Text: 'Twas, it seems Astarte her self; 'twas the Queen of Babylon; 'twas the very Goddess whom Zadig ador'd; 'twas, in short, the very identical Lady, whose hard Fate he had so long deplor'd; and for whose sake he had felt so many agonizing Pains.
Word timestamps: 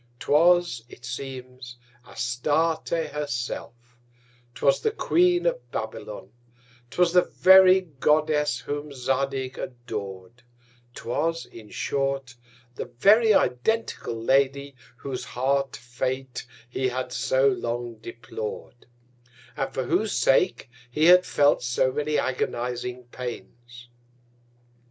'Twas, 0.19 0.81
it 0.89 1.05
seems 1.05 1.77
Astarte 2.07 2.89
her 3.11 3.27
self; 3.27 3.99
'twas 4.55 4.81
the 4.81 4.89
Queen 4.89 5.45
of 5.45 5.69
Babylon; 5.71 6.31
'twas 6.89 7.13
the 7.13 7.21
very 7.21 7.81
Goddess 7.81 8.61
whom 8.61 8.91
Zadig 8.91 9.59
ador'd; 9.59 10.41
'twas, 10.95 11.45
in 11.45 11.69
short, 11.69 12.33
the 12.73 12.85
very 12.85 13.35
identical 13.35 14.15
Lady, 14.15 14.73
whose 14.97 15.23
hard 15.23 15.75
Fate 15.75 16.47
he 16.67 16.87
had 16.89 17.11
so 17.13 17.47
long 17.49 17.97
deplor'd; 17.97 18.87
and 19.55 19.71
for 19.71 19.83
whose 19.83 20.13
sake 20.13 20.67
he 20.89 21.05
had 21.05 21.27
felt 21.27 21.61
so 21.61 21.91
many 21.91 22.17
agonizing 22.17 23.03
Pains. 23.11 23.87